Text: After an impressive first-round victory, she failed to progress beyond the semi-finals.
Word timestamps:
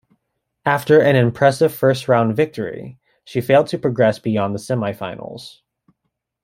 After 0.65 0.99
an 0.99 1.15
impressive 1.15 1.71
first-round 1.71 2.35
victory, 2.35 2.97
she 3.23 3.39
failed 3.39 3.67
to 3.67 3.77
progress 3.77 4.17
beyond 4.17 4.55
the 4.55 4.57
semi-finals. 4.57 5.61